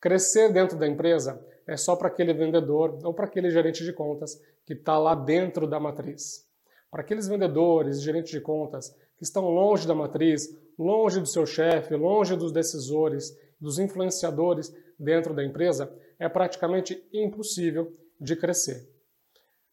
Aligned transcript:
Crescer 0.00 0.52
dentro 0.52 0.78
da 0.78 0.86
empresa 0.86 1.44
é 1.66 1.76
só 1.76 1.96
para 1.96 2.08
aquele 2.08 2.32
vendedor 2.32 2.98
ou 3.02 3.12
para 3.12 3.26
aquele 3.26 3.50
gerente 3.50 3.84
de 3.84 3.92
contas 3.92 4.40
que 4.64 4.72
está 4.72 4.98
lá 4.98 5.14
dentro 5.14 5.66
da 5.66 5.80
matriz. 5.80 6.46
Para 6.90 7.02
aqueles 7.02 7.26
vendedores 7.26 7.98
e 7.98 8.02
gerentes 8.02 8.30
de 8.30 8.40
contas 8.40 8.94
que 9.16 9.24
estão 9.24 9.50
longe 9.50 9.86
da 9.86 9.94
matriz, 9.94 10.56
longe 10.78 11.20
do 11.20 11.26
seu 11.26 11.44
chefe, 11.44 11.96
longe 11.96 12.36
dos 12.36 12.52
decisores, 12.52 13.36
dos 13.60 13.78
influenciadores 13.78 14.72
dentro 14.98 15.34
da 15.34 15.44
empresa, 15.44 15.92
é 16.18 16.28
praticamente 16.28 17.04
impossível 17.12 17.92
de 18.20 18.36
crescer. 18.36 18.88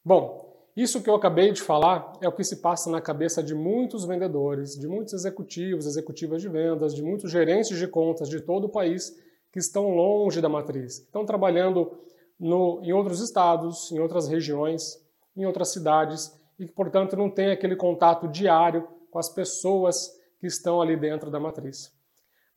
Bom, 0.03 0.45
isso 0.75 1.01
que 1.01 1.09
eu 1.09 1.15
acabei 1.15 1.51
de 1.51 1.61
falar 1.61 2.13
é 2.19 2.27
o 2.27 2.31
que 2.31 2.43
se 2.43 2.57
passa 2.57 2.89
na 2.89 2.99
cabeça 2.99 3.41
de 3.41 3.55
muitos 3.55 4.05
vendedores, 4.05 4.77
de 4.77 4.87
muitos 4.87 5.13
executivos, 5.13 5.85
executivas 5.85 6.41
de 6.41 6.49
vendas, 6.49 6.93
de 6.93 7.01
muitos 7.01 7.31
gerentes 7.31 7.77
de 7.77 7.87
contas 7.87 8.27
de 8.27 8.41
todo 8.41 8.65
o 8.65 8.69
país 8.69 9.15
que 9.55 9.59
estão 9.59 9.95
longe 9.95 10.41
da 10.41 10.49
matriz, 10.49 10.97
estão 10.97 11.25
trabalhando 11.25 11.97
no, 12.37 12.81
em 12.83 12.91
outros 12.91 13.21
estados, 13.21 13.89
em 13.89 13.99
outras 13.99 14.27
regiões, 14.27 15.01
em 15.33 15.45
outras 15.45 15.69
cidades 15.69 16.37
e 16.59 16.65
que, 16.67 16.73
portanto, 16.73 17.15
não 17.15 17.29
têm 17.29 17.51
aquele 17.51 17.77
contato 17.77 18.27
diário 18.27 18.85
com 19.09 19.17
as 19.17 19.29
pessoas 19.29 20.11
que 20.41 20.45
estão 20.45 20.81
ali 20.81 20.97
dentro 20.97 21.31
da 21.31 21.39
matriz. 21.39 21.89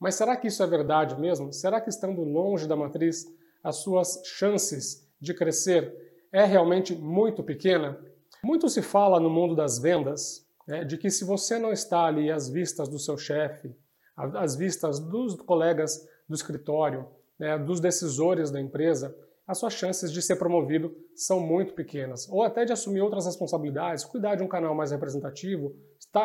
Mas 0.00 0.16
será 0.16 0.36
que 0.36 0.48
isso 0.48 0.60
é 0.60 0.66
verdade 0.66 1.16
mesmo? 1.20 1.52
Será 1.52 1.80
que 1.80 1.88
estando 1.88 2.20
longe 2.24 2.66
da 2.66 2.74
matriz, 2.74 3.32
as 3.62 3.76
suas 3.76 4.20
chances 4.24 5.08
de 5.20 5.32
crescer 5.32 5.94
é 6.32 6.44
realmente 6.44 6.96
muito 6.96 7.44
pequena? 7.44 7.96
Muito 8.42 8.68
se 8.68 8.82
fala 8.82 9.20
no 9.20 9.30
mundo 9.30 9.54
das 9.54 9.78
vendas 9.78 10.44
né, 10.66 10.82
de 10.82 10.98
que 10.98 11.10
se 11.10 11.24
você 11.24 11.60
não 11.60 11.70
está 11.70 12.06
ali 12.06 12.28
às 12.28 12.48
vistas 12.48 12.88
do 12.88 12.98
seu 12.98 13.16
chefe, 13.16 13.72
às 14.16 14.56
vistas 14.56 14.98
dos 14.98 15.36
colegas 15.36 16.04
do 16.28 16.34
escritório, 16.34 17.08
né, 17.38 17.58
dos 17.58 17.80
decisores 17.80 18.50
da 18.50 18.60
empresa, 18.60 19.16
as 19.46 19.58
suas 19.58 19.72
chances 19.72 20.12
de 20.12 20.20
ser 20.20 20.36
promovido 20.36 20.94
são 21.14 21.40
muito 21.40 21.72
pequenas. 21.72 22.28
Ou 22.28 22.42
até 22.42 22.66
de 22.66 22.72
assumir 22.72 23.00
outras 23.00 23.24
responsabilidades, 23.24 24.04
cuidar 24.04 24.34
de 24.34 24.42
um 24.42 24.48
canal 24.48 24.74
mais 24.74 24.90
representativo, 24.90 25.74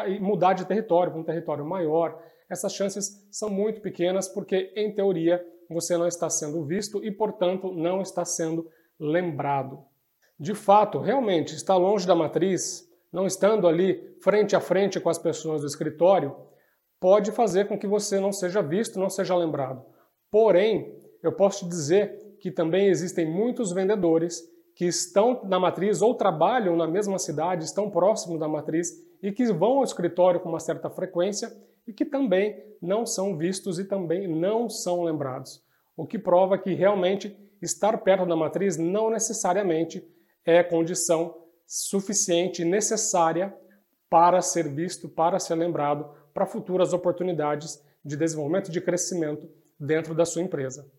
e 0.07 0.19
mudar 0.19 0.53
de 0.53 0.65
território 0.65 1.11
para 1.11 1.21
um 1.21 1.23
território 1.23 1.65
maior. 1.65 2.21
Essas 2.49 2.73
chances 2.73 3.25
são 3.31 3.49
muito 3.49 3.81
pequenas 3.81 4.27
porque, 4.27 4.73
em 4.75 4.93
teoria, 4.93 5.43
você 5.69 5.97
não 5.97 6.07
está 6.07 6.29
sendo 6.29 6.65
visto 6.65 7.03
e, 7.03 7.11
portanto, 7.11 7.71
não 7.71 8.01
está 8.01 8.25
sendo 8.25 8.69
lembrado. 8.99 9.79
De 10.37 10.53
fato, 10.53 10.99
realmente, 10.99 11.55
estar 11.55 11.77
longe 11.77 12.05
da 12.05 12.15
matriz, 12.15 12.85
não 13.11 13.25
estando 13.25 13.67
ali 13.67 14.17
frente 14.21 14.55
a 14.55 14.59
frente 14.59 14.99
com 14.99 15.09
as 15.09 15.17
pessoas 15.17 15.61
do 15.61 15.67
escritório, 15.67 16.35
pode 16.99 17.31
fazer 17.31 17.67
com 17.67 17.77
que 17.77 17.87
você 17.87 18.19
não 18.19 18.33
seja 18.33 18.61
visto, 18.61 18.99
não 18.99 19.09
seja 19.09 19.35
lembrado. 19.35 19.92
Porém, 20.33 20.99
eu 21.21 21.31
posso 21.31 21.63
te 21.63 21.69
dizer 21.69 22.37
que 22.39 22.49
também 22.49 22.87
existem 22.87 23.23
muitos 23.23 23.71
vendedores 23.71 24.41
que 24.75 24.85
estão 24.85 25.43
na 25.43 25.59
matriz 25.59 26.01
ou 26.01 26.15
trabalham 26.15 26.75
na 26.75 26.87
mesma 26.87 27.19
cidade, 27.19 27.63
estão 27.63 27.91
próximos 27.91 28.39
da 28.39 28.47
matriz 28.47 28.99
e 29.21 29.31
que 29.31 29.45
vão 29.53 29.77
ao 29.77 29.83
escritório 29.83 30.39
com 30.39 30.49
uma 30.49 30.59
certa 30.59 30.89
frequência 30.89 31.55
e 31.85 31.93
que 31.93 32.03
também 32.03 32.59
não 32.81 33.05
são 33.05 33.37
vistos 33.37 33.77
e 33.77 33.85
também 33.85 34.27
não 34.27 34.67
são 34.67 35.03
lembrados. 35.03 35.63
O 35.95 36.03
que 36.03 36.17
prova 36.17 36.57
que 36.57 36.73
realmente 36.73 37.37
estar 37.61 37.95
perto 37.99 38.25
da 38.25 38.35
matriz 38.35 38.75
não 38.75 39.11
necessariamente 39.11 40.03
é 40.43 40.63
condição 40.63 41.43
suficiente, 41.67 42.65
necessária 42.65 43.55
para 44.09 44.41
ser 44.41 44.67
visto, 44.67 45.07
para 45.07 45.37
ser 45.37 45.53
lembrado, 45.53 46.09
para 46.33 46.47
futuras 46.47 46.91
oportunidades 46.91 47.79
de 48.03 48.17
desenvolvimento, 48.17 48.71
de 48.71 48.81
crescimento 48.81 49.47
dentro 49.83 50.15
da 50.15 50.25
sua 50.25 50.41
empresa. 50.41 50.89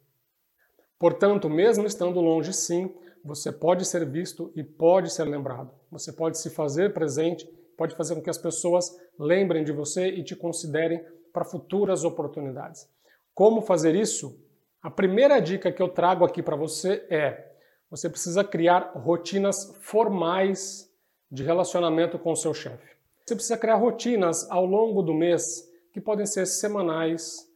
Portanto, 0.98 1.48
mesmo 1.48 1.86
estando 1.86 2.20
longe, 2.20 2.52
sim, 2.52 2.94
você 3.24 3.50
pode 3.50 3.84
ser 3.86 4.04
visto 4.04 4.52
e 4.54 4.62
pode 4.62 5.10
ser 5.10 5.24
lembrado. 5.24 5.72
Você 5.90 6.12
pode 6.12 6.38
se 6.38 6.50
fazer 6.50 6.92
presente, 6.92 7.46
pode 7.76 7.96
fazer 7.96 8.14
com 8.14 8.22
que 8.22 8.30
as 8.30 8.38
pessoas 8.38 8.94
lembrem 9.18 9.64
de 9.64 9.72
você 9.72 10.08
e 10.08 10.22
te 10.22 10.36
considerem 10.36 11.04
para 11.32 11.44
futuras 11.44 12.04
oportunidades. 12.04 12.88
Como 13.34 13.62
fazer 13.62 13.94
isso? 13.94 14.38
A 14.82 14.90
primeira 14.90 15.40
dica 15.40 15.72
que 15.72 15.82
eu 15.82 15.88
trago 15.88 16.24
aqui 16.24 16.42
para 16.42 16.54
você 16.54 17.04
é: 17.08 17.52
você 17.90 18.08
precisa 18.08 18.44
criar 18.44 18.92
rotinas 18.94 19.74
formais 19.80 20.90
de 21.30 21.42
relacionamento 21.42 22.18
com 22.18 22.32
o 22.32 22.36
seu 22.36 22.52
chefe. 22.52 22.94
Você 23.24 23.34
precisa 23.34 23.56
criar 23.56 23.76
rotinas 23.76 24.48
ao 24.50 24.66
longo 24.66 25.02
do 25.02 25.14
mês 25.14 25.68
que 25.92 26.00
podem 26.00 26.26
ser 26.26 26.46
semanais, 26.46 27.48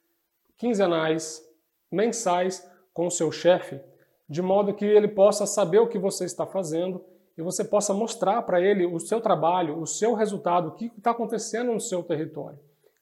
quinzenais, 0.58 1.42
mensais 1.90 2.68
com 2.92 3.06
o 3.06 3.10
seu 3.10 3.32
chefe, 3.32 3.80
de 4.28 4.42
modo 4.42 4.74
que 4.74 4.84
ele 4.84 5.08
possa 5.08 5.46
saber 5.46 5.78
o 5.78 5.88
que 5.88 5.98
você 5.98 6.24
está 6.24 6.44
fazendo 6.44 7.02
e 7.36 7.42
você 7.42 7.64
possa 7.64 7.94
mostrar 7.94 8.42
para 8.42 8.60
ele 8.60 8.84
o 8.84 8.98
seu 8.98 9.20
trabalho, 9.20 9.80
o 9.80 9.86
seu 9.86 10.12
resultado, 10.14 10.68
o 10.68 10.72
que 10.72 10.86
está 10.86 11.12
acontecendo 11.12 11.72
no 11.72 11.80
seu 11.80 12.02
território. 12.02 12.58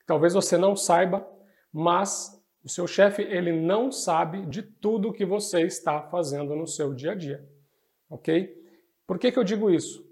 Talvez 0.07 0.35
você 0.35 0.59
não 0.59 0.77
saiba, 0.77 1.27
mas 1.73 2.41
o 2.63 2.69
seu 2.69 2.87
chefe 2.87 3.23
ele 3.23 3.53
não 3.53 3.91
sabe 3.91 4.45
de 4.47 4.63
tudo 4.63 5.13
que 5.13 5.25
você 5.25 5.63
está 5.63 6.03
fazendo 6.03 6.55
no 6.55 6.67
seu 6.67 6.93
dia 6.93 7.13
a 7.13 7.15
dia, 7.15 7.49
ok? 8.11 8.55
Por 9.07 9.19
que, 9.19 9.33
que 9.33 9.39
eu 9.39 9.45
digo 9.45 9.71
isso? 9.71 10.07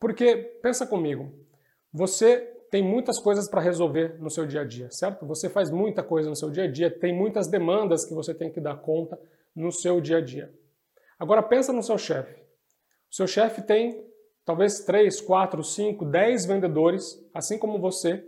Porque 0.00 0.36
pensa 0.36 0.86
comigo, 0.86 1.32
você 1.92 2.57
tem 2.70 2.82
muitas 2.82 3.18
coisas 3.18 3.48
para 3.48 3.60
resolver 3.60 4.16
no 4.20 4.30
seu 4.30 4.46
dia 4.46 4.60
a 4.60 4.64
dia, 4.64 4.90
certo? 4.90 5.26
Você 5.26 5.48
faz 5.48 5.70
muita 5.70 6.02
coisa 6.02 6.28
no 6.28 6.36
seu 6.36 6.50
dia 6.50 6.64
a 6.64 6.70
dia, 6.70 6.90
tem 6.90 7.14
muitas 7.14 7.46
demandas 7.46 8.04
que 8.04 8.14
você 8.14 8.34
tem 8.34 8.50
que 8.50 8.60
dar 8.60 8.76
conta 8.76 9.18
no 9.54 9.72
seu 9.72 10.00
dia 10.00 10.18
a 10.18 10.20
dia. 10.20 10.52
Agora 11.18 11.42
pensa 11.42 11.72
no 11.72 11.82
seu 11.82 11.98
chefe. 11.98 12.40
O 13.10 13.14
seu 13.14 13.26
chefe 13.26 13.62
tem 13.62 14.06
talvez 14.44 14.80
3, 14.80 15.20
4, 15.20 15.62
5, 15.62 16.04
10 16.04 16.46
vendedores, 16.46 17.18
assim 17.34 17.58
como 17.58 17.78
você, 17.78 18.24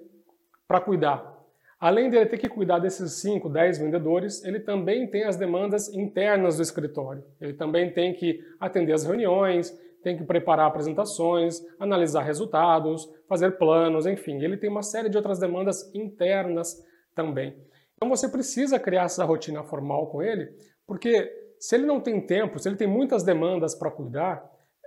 para 0.67 0.81
cuidar. 0.81 1.39
Além 1.79 2.11
de 2.11 2.17
ele 2.17 2.27
ter 2.27 2.37
que 2.37 2.49
cuidar 2.49 2.79
desses 2.79 3.15
5, 3.21 3.49
10 3.49 3.79
vendedores, 3.79 4.45
ele 4.45 4.61
também 4.61 5.07
tem 5.07 5.25
as 5.25 5.37
demandas 5.37 5.89
internas 5.95 6.57
do 6.57 6.63
escritório. 6.63 7.25
Ele 7.41 7.55
também 7.55 7.91
tem 7.91 8.13
que 8.13 8.39
atender 8.59 8.93
as 8.93 9.05
reuniões, 9.05 9.75
tem 10.03 10.17
que 10.17 10.25
preparar 10.25 10.67
apresentações, 10.67 11.61
analisar 11.79 12.23
resultados, 12.23 13.09
fazer 13.29 13.59
planos, 13.59 14.07
enfim, 14.07 14.43
ele 14.43 14.57
tem 14.57 14.71
uma 14.71 14.83
série 14.83 15.09
de 15.09 15.17
outras 15.17 15.39
demandas 15.39 15.95
internas 15.95 16.83
também. 17.15 17.57
Então 17.97 18.09
você 18.09 18.29
precisa 18.29 18.79
criar 18.79 19.05
essa 19.05 19.25
rotina 19.25 19.63
formal 19.63 20.07
com 20.09 20.23
ele, 20.23 20.51
porque 20.87 21.31
se 21.59 21.75
ele 21.75 21.85
não 21.85 22.01
tem 22.01 22.21
tempo, 22.21 22.59
se 22.59 22.69
ele 22.69 22.77
tem 22.77 22.89
muitas 22.89 23.23
demandas 23.23 23.75
para 23.75 23.91
cuidar 23.91 24.43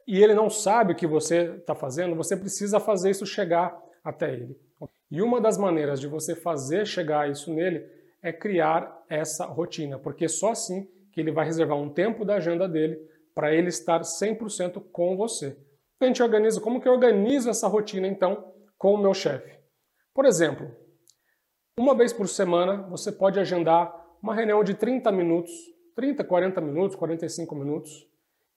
e 0.08 0.22
ele 0.22 0.34
não 0.34 0.50
sabe 0.50 0.94
o 0.94 0.96
que 0.96 1.06
você 1.06 1.56
está 1.58 1.76
fazendo, 1.76 2.16
você 2.16 2.36
precisa 2.36 2.80
fazer 2.80 3.12
isso 3.12 3.26
chegar 3.26 3.80
até 4.04 4.34
ele. 4.34 4.58
E 5.12 5.22
uma 5.22 5.40
das 5.40 5.58
maneiras 5.58 6.00
de 6.00 6.08
você 6.08 6.36
fazer 6.36 6.88
chegar 6.88 7.30
isso 7.30 7.54
nele 7.54 7.86
é 8.22 8.34
criar 8.34 9.04
essa 9.08 9.46
rotina, 9.46 10.00
porque 10.00 10.28
só 10.28 10.52
assim 10.52 10.90
que 11.12 11.22
ele 11.22 11.32
vai 11.32 11.46
reservar 11.46 11.78
um 11.78 11.90
tempo 11.90 12.26
da 12.26 12.36
agenda 12.36 12.68
dele 12.68 13.00
para 13.34 13.54
ele 13.54 13.70
estar 13.70 14.02
100% 14.02 14.84
com 14.92 15.18
você. 15.18 15.58
A 16.00 16.06
gente 16.06 16.22
organiza, 16.22 16.60
como 16.60 16.82
que 16.82 16.88
eu 16.88 16.94
organizo 16.94 17.50
essa 17.50 17.68
rotina 17.68 18.08
então 18.08 18.54
com 18.78 18.94
o 18.94 18.98
meu 18.98 19.14
chefe? 19.14 19.58
Por 20.14 20.26
exemplo, 20.26 20.70
uma 21.80 21.96
vez 21.96 22.14
por 22.14 22.28
semana 22.28 22.84
você 22.84 23.12
pode 23.12 23.40
agendar 23.40 23.94
uma 24.22 24.36
reunião 24.36 24.64
de 24.64 24.74
30 24.74 25.12
minutos, 25.12 25.52
30, 25.96 26.24
40 26.24 26.62
minutos, 26.62 26.96
45 26.96 27.56
minutos, 27.56 28.08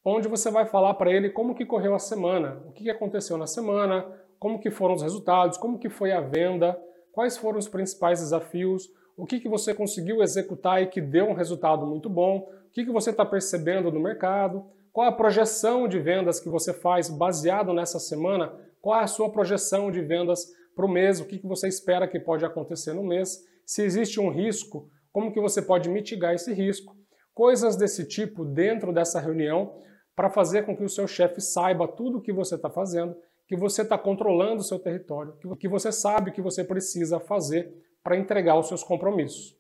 onde 0.05 0.29
você 0.29 0.51
vai 0.51 0.67
falar 0.67 0.95
para 0.95 1.11
ele 1.11 1.31
como 1.31 1.55
que 1.55 1.65
correu 1.67 1.95
a 1.95 1.99
semana, 1.99 2.63
o 2.67 2.73
que 2.73 2.91
aconteceu 2.91 3.37
na 3.37 3.47
semana, 3.47 4.07
como 4.39 4.61
que 4.61 4.71
foram 4.71 4.95
os 4.95 5.03
resultados, 5.03 5.59
como 5.59 5.79
que 5.79 5.89
foi 5.89 6.13
a 6.13 6.21
venda, 6.21 6.79
quais 7.13 7.37
foram 7.37 7.59
os 7.59 7.69
principais 7.69 8.21
desafios, 8.21 8.89
o 9.17 9.25
que, 9.25 9.41
que 9.41 9.49
você 9.49 9.75
conseguiu 9.75 10.23
executar 10.23 10.83
e 10.83 10.87
que 10.87 11.01
deu 11.01 11.27
um 11.27 11.33
resultado 11.33 11.87
muito 11.87 12.09
bom, 12.11 12.49
que, 12.77 12.85
que 12.85 12.93
você 12.93 13.09
está 13.09 13.25
percebendo 13.25 13.91
no 13.91 13.99
mercado, 13.99 14.67
qual 14.93 15.09
a 15.09 15.13
projeção 15.13 15.89
de 15.89 15.99
vendas 15.99 16.39
que 16.39 16.51
você 16.51 16.75
faz 16.75 17.09
baseado 17.09 17.73
nessa 17.73 17.99
semana, 17.99 18.55
qual 18.83 19.01
é 19.01 19.05
a 19.05 19.07
sua 19.07 19.33
projeção 19.33 19.91
de 19.91 20.03
vendas 20.03 20.45
para 20.75 20.85
o 20.85 20.89
mês, 20.89 21.19
o 21.19 21.25
que, 21.25 21.39
que 21.39 21.47
você 21.47 21.69
espera 21.69 22.07
que 22.07 22.21
pode 22.21 22.45
acontecer 22.45 22.93
no 22.93 23.03
mês, 23.03 23.39
se 23.65 23.83
existe 23.83 24.21
um 24.21 24.29
risco, 24.29 24.91
como 25.11 25.33
que 25.33 25.41
você 25.41 25.63
pode 25.63 25.89
mitigar 25.89 26.35
esse 26.35 26.53
risco, 26.53 26.95
coisas 27.33 27.77
desse 27.77 28.07
tipo 28.07 28.45
dentro 28.45 28.93
dessa 28.93 29.21
reunião 29.21 29.81
para 30.15 30.29
fazer 30.29 30.67
com 30.67 30.77
que 30.77 30.85
o 30.85 30.89
seu 30.89 31.09
chefe 31.09 31.41
saiba 31.41 31.89
tudo 31.89 32.19
o 32.19 32.21
que 32.21 32.33
você 32.33 32.57
está 32.57 32.69
fazendo, 32.69 33.17
que 33.49 33.57
você 33.57 33.81
está 33.81 33.97
controlando 33.97 34.61
o 34.61 34.65
seu 34.65 34.79
território, 34.79 35.35
que 35.59 35.67
você 35.67 35.91
sabe 35.91 36.29
o 36.29 36.33
que 36.35 36.43
você 36.43 36.63
precisa 36.63 37.19
fazer 37.21 37.73
para 38.05 38.19
entregar 38.19 38.59
os 38.59 38.69
seus 38.69 38.85
compromissos. 38.85 39.57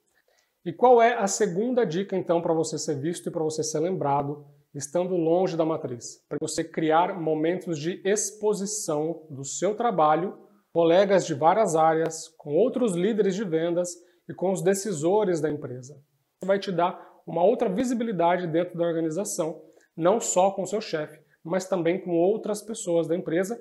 E 0.66 0.72
qual 0.72 1.00
é 1.00 1.14
a 1.14 1.28
segunda 1.28 1.86
dica, 1.86 2.16
então, 2.16 2.42
para 2.42 2.52
você 2.52 2.76
ser 2.76 2.98
visto 3.00 3.28
e 3.28 3.30
para 3.30 3.44
você 3.44 3.62
ser 3.62 3.78
lembrado, 3.78 4.44
estando 4.74 5.14
longe 5.14 5.56
da 5.56 5.64
matriz? 5.64 6.20
Para 6.28 6.38
você 6.40 6.64
criar 6.64 7.20
momentos 7.20 7.78
de 7.78 8.02
exposição 8.04 9.24
do 9.30 9.44
seu 9.44 9.76
trabalho, 9.76 10.36
colegas 10.72 11.24
de 11.24 11.34
várias 11.34 11.76
áreas, 11.76 12.26
com 12.36 12.52
outros 12.52 12.96
líderes 12.96 13.36
de 13.36 13.44
vendas 13.44 13.90
e 14.28 14.34
com 14.34 14.50
os 14.50 14.60
decisores 14.60 15.40
da 15.40 15.48
empresa. 15.48 15.94
Isso 15.94 16.46
vai 16.46 16.58
te 16.58 16.72
dar 16.72 17.00
uma 17.24 17.44
outra 17.44 17.68
visibilidade 17.68 18.48
dentro 18.48 18.76
da 18.76 18.84
organização, 18.84 19.62
não 19.96 20.18
só 20.18 20.50
com 20.50 20.66
seu 20.66 20.80
chefe, 20.80 21.20
mas 21.44 21.68
também 21.68 22.00
com 22.00 22.10
outras 22.10 22.60
pessoas 22.60 23.06
da 23.06 23.14
empresa 23.14 23.56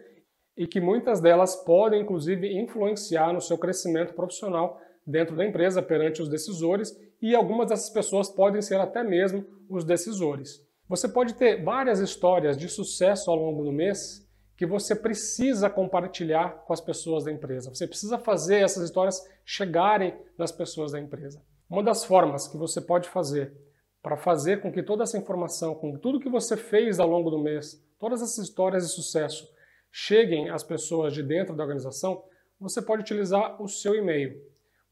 e 0.58 0.66
que 0.66 0.82
muitas 0.82 1.22
delas 1.22 1.56
podem 1.56 2.02
inclusive 2.02 2.52
influenciar 2.60 3.32
no 3.32 3.42
seu 3.42 3.60
crescimento 3.60 4.16
profissional 4.16 4.80
dentro 5.06 5.36
da 5.36 5.46
empresa 5.46 5.82
perante 5.82 6.22
os 6.22 6.30
decisores 6.30 6.98
e 7.22 7.36
algumas 7.36 7.70
dessas 7.70 7.90
pessoas 7.90 8.30
podem 8.30 8.62
ser 8.62 8.80
até 8.80 9.04
mesmo 9.04 9.46
os 9.70 9.84
decisores. 9.84 10.66
Você 10.88 11.08
pode 11.08 11.34
ter 11.34 11.64
várias 11.64 12.00
histórias 12.00 12.58
de 12.58 12.68
sucesso 12.70 13.30
ao 13.30 13.38
longo 13.38 13.64
do 13.64 13.72
mês 13.72 14.26
que 14.56 14.66
você 14.66 14.96
precisa 14.96 15.70
compartilhar 15.70 16.64
com 16.66 16.72
as 16.72 16.80
pessoas 16.80 17.26
da 17.26 17.32
empresa. 17.32 17.74
Você 17.74 17.88
precisa 17.88 18.18
fazer 18.18 18.62
essas 18.62 18.84
histórias 18.84 19.22
chegarem 19.44 20.16
nas 20.38 20.52
pessoas 20.52 20.92
da 20.92 21.00
empresa. 21.00 21.42
Uma 21.70 21.84
das 21.84 22.06
formas 22.06 22.48
que 22.48 22.58
você 22.58 22.80
pode 22.80 23.10
fazer 23.10 23.54
para 24.02 24.16
fazer 24.16 24.62
com 24.62 24.72
que 24.72 24.84
toda 24.84 25.04
essa 25.04 25.18
informação, 25.18 25.74
com 25.74 25.98
tudo 25.98 26.20
que 26.20 26.30
você 26.30 26.56
fez 26.56 27.00
ao 27.00 27.10
longo 27.10 27.32
do 27.32 27.40
mês, 27.40 27.84
todas 28.00 28.22
essas 28.22 28.38
histórias 28.38 28.86
de 28.86 28.94
sucesso 28.94 29.50
cheguem 29.92 30.50
às 30.50 30.64
pessoas 30.64 31.14
de 31.14 31.24
dentro 31.24 31.56
da 31.56 31.64
organização, 31.64 32.24
você 32.60 32.82
pode 32.82 33.02
utilizar 33.02 33.62
o 33.62 33.68
seu 33.68 33.96
e-mail. 33.96 34.40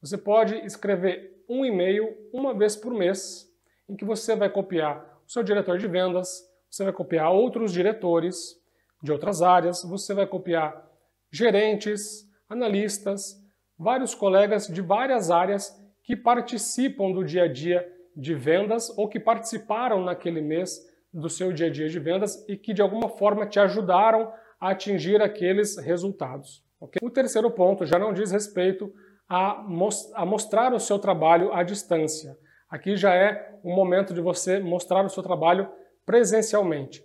Você 0.03 0.17
pode 0.17 0.57
escrever 0.65 1.45
um 1.47 1.63
e-mail 1.63 2.13
uma 2.33 2.53
vez 2.53 2.75
por 2.75 2.94
mês, 2.94 3.50
em 3.88 3.95
que 3.95 4.03
você 4.03 4.35
vai 4.35 4.50
copiar 4.50 5.01
o 5.25 5.31
seu 5.31 5.41
diretor 5.41 5.77
de 5.77 5.88
vendas, 5.88 6.44
você 6.69 6.83
vai 6.83 6.91
copiar 6.91 7.31
outros 7.31 7.71
diretores 7.71 8.61
de 9.01 9.13
outras 9.13 9.41
áreas, 9.41 9.81
você 9.81 10.13
vai 10.13 10.27
copiar 10.27 10.91
gerentes, 11.31 12.29
analistas, 12.50 13.41
vários 13.79 14.13
colegas 14.13 14.67
de 14.67 14.81
várias 14.81 15.31
áreas 15.31 15.73
que 16.03 16.17
participam 16.17 17.13
do 17.13 17.23
dia 17.23 17.44
a 17.44 17.47
dia 17.47 17.89
de 18.13 18.35
vendas 18.35 18.89
ou 18.97 19.07
que 19.07 19.21
participaram 19.21 20.03
naquele 20.03 20.41
mês 20.41 20.85
do 21.13 21.29
seu 21.29 21.53
dia 21.53 21.67
a 21.67 21.71
dia 21.71 21.88
de 21.88 21.99
vendas 21.99 22.44
e 22.49 22.57
que 22.57 22.73
de 22.73 22.81
alguma 22.81 23.07
forma 23.07 23.45
te 23.45 23.57
ajudaram 23.57 24.33
a 24.59 24.71
atingir 24.71 25.21
aqueles 25.21 25.77
resultados. 25.77 26.61
Okay? 26.77 26.99
O 27.01 27.09
terceiro 27.09 27.49
ponto 27.49 27.85
já 27.85 27.97
não 27.97 28.13
diz 28.13 28.31
respeito 28.31 28.94
a, 29.33 29.65
a 30.13 30.25
mostrar 30.27 30.74
o 30.75 30.80
seu 30.80 31.00
trabalho 31.00 31.51
à 31.51 31.63
distância. 31.63 32.38
Aqui 32.69 32.95
já 32.95 33.15
é 33.15 33.57
o 33.63 33.74
momento 33.75 34.13
de 34.13 34.21
você 34.21 34.59
mostrar 34.59 35.03
o 35.03 35.09
seu 35.09 35.24
trabalho 35.24 35.68
presencialmente. 36.06 37.03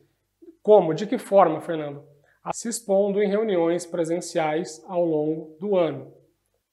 Como? 0.62 0.92
De 0.92 1.06
que 1.06 1.16
forma, 1.16 1.62
Fernando? 1.62 2.04
Se 2.52 2.68
expondo 2.68 3.22
em 3.22 3.30
reuniões 3.30 3.86
presenciais 3.86 4.84
ao 4.86 5.06
longo 5.06 5.56
do 5.58 5.74
ano. 5.74 6.12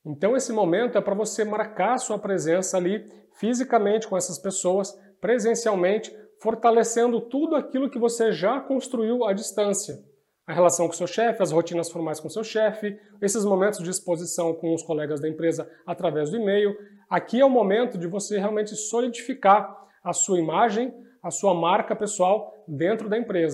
Então, 0.06 0.36
esse 0.36 0.52
momento 0.52 0.98
é 0.98 1.02
para 1.02 1.16
você 1.16 1.46
marcar 1.46 1.98
sua 2.00 2.20
presença 2.20 2.76
ali 2.76 3.06
fisicamente 3.36 4.10
com 4.10 4.18
essas 4.18 4.38
pessoas, 4.38 4.94
presencialmente, 5.22 6.14
fortalecendo 6.42 7.22
tudo 7.22 7.56
aquilo 7.56 7.90
que 7.90 7.98
você 7.98 8.34
já 8.34 8.60
construiu 8.60 9.24
à 9.24 9.32
distância. 9.32 10.04
A 10.48 10.54
relação 10.54 10.88
com 10.88 10.94
seu 10.94 11.08
chefe, 11.08 11.42
as 11.42 11.52
rotinas 11.52 11.90
formais 11.90 12.20
com 12.20 12.30
seu 12.30 12.44
chefe, 12.44 13.00
esses 13.20 13.44
momentos 13.44 13.84
de 13.84 13.90
exposição 13.90 14.54
com 14.54 14.76
os 14.76 14.84
colegas 14.84 15.20
da 15.20 15.28
empresa 15.28 15.68
através 15.88 16.30
do 16.30 16.38
e-mail. 16.38 16.76
Aqui 17.10 17.40
é 17.40 17.46
o 17.46 17.50
momento 17.50 17.98
de 17.98 18.08
você 18.08 18.38
realmente 18.38 18.76
solidificar 18.76 19.76
a 20.04 20.14
sua 20.14 20.38
imagem, 20.38 20.94
a 21.24 21.32
sua 21.32 21.56
marca 21.56 21.96
pessoal 21.96 22.54
dentro 22.68 23.10
da 23.10 23.18
empresa. 23.18 23.54